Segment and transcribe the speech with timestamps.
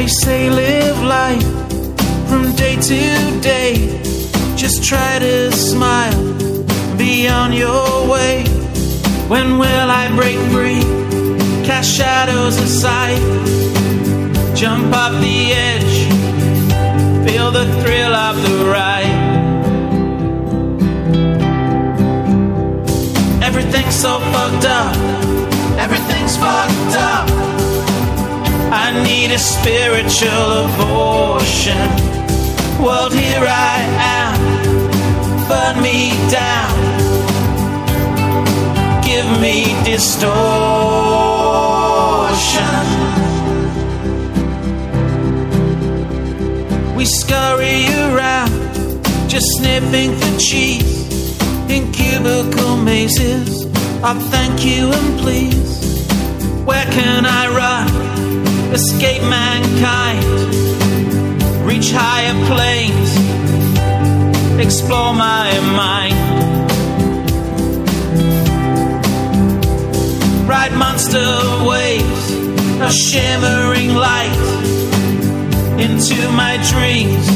[0.00, 1.44] They say live life
[2.26, 4.00] from day to day.
[4.56, 6.18] Just try to smile,
[6.96, 8.44] be on your way.
[9.28, 10.80] When will I break free?
[11.66, 13.20] Cast shadows aside,
[14.56, 15.96] jump off the edge,
[17.28, 19.18] feel the thrill of the ride.
[23.42, 24.96] Everything's so fucked up,
[25.78, 27.29] everything's fucked up.
[28.90, 31.78] I need a spiritual abortion.
[32.82, 33.78] World, here I
[34.18, 34.40] am,
[35.46, 36.74] burn me down,
[39.04, 40.26] give me distortion.
[46.96, 48.50] We scurry around,
[49.28, 51.38] just sniffing for cheese
[51.70, 53.66] in cubicle mazes
[54.02, 55.78] of thank you and please.
[56.64, 57.69] Where can I run?
[58.72, 60.24] Escape mankind,
[61.66, 63.10] reach higher planes,
[64.60, 66.14] explore my mind.
[70.48, 71.26] Ride monster
[71.68, 72.30] waves,
[72.80, 74.38] a shimmering light
[75.78, 77.26] into my dreams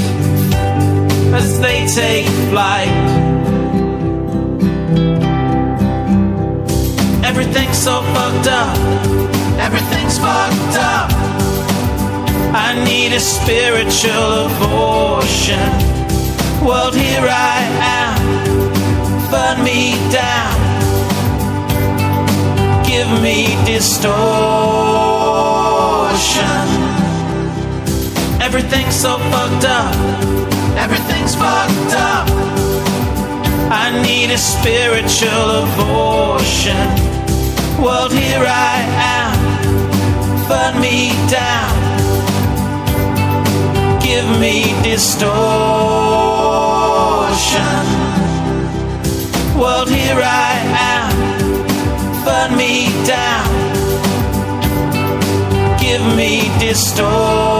[1.34, 2.88] as they take flight.
[7.24, 8.78] Everything's so fucked up.
[9.58, 11.23] Everything's fucked up.
[12.56, 15.58] I need a spiritual abortion.
[16.64, 18.14] World, here I am.
[19.28, 20.54] Burn me down.
[22.86, 24.14] Give me distortion.
[28.40, 29.96] Everything's so fucked up.
[30.78, 32.28] Everything's fucked up.
[33.68, 36.86] I need a spiritual abortion.
[37.82, 38.76] World, here I
[39.18, 39.34] am.
[40.46, 41.83] Burn me down.
[44.14, 45.34] Give me distortion.
[49.58, 50.52] World, here I
[50.94, 51.12] am.
[52.24, 53.50] Burn me down.
[55.80, 57.53] Give me distortion.